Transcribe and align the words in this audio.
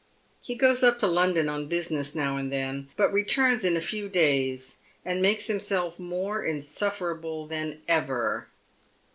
He 0.41 0.55
goes 0.55 0.81
up 0.81 0.97
to 0.97 1.05
London 1.05 1.47
on 1.47 1.67
business 1.67 2.15
now 2.15 2.35
and 2.35 2.51
then, 2.51 2.89
but 2.97 3.13
returns 3.13 3.63
in 3.63 3.77
a 3.77 3.81
few 3.81 4.09
days, 4.09 4.77
and 5.05 5.21
makes 5.21 5.45
himself 5.45 5.99
more 5.99 6.43
insufferable 6.43 7.45
than 7.45 7.83
ever. 7.87 8.47